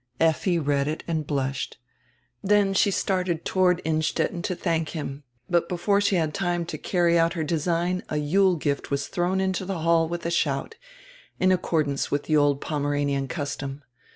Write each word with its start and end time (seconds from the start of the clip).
Effi 0.19 0.57
read 0.57 0.87
it 0.87 1.03
and 1.07 1.27
blushed. 1.27 1.77
Then 2.43 2.73
she 2.73 2.89
started 2.89 3.45
toward 3.45 3.83
Innstetten 3.85 4.41
to 4.41 4.55
diank 4.55 4.89
him, 4.97 5.21
but 5.47 5.69
before 5.69 6.01
she 6.01 6.15
had 6.15 6.33
time 6.33 6.65
to 6.73 6.79
carry 6.79 7.19
out 7.19 7.33
her 7.33 7.43
design 7.43 8.01
a 8.09 8.17
Yule 8.17 8.55
gift 8.55 8.89
was 8.89 9.07
thrown 9.07 9.39
into 9.39 9.63
die 9.63 9.83
hall 9.83 10.09
widi 10.09 10.25
a 10.25 10.31
shout, 10.31 10.73
in 11.39 11.51
accordance 11.51 12.07
widi 12.07 12.29
die 12.29 12.33
old 12.33 12.61
Pom 12.61 12.81
eranian 12.81 13.29
custom. 13.29 13.83